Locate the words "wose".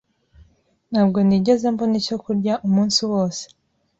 3.11-3.43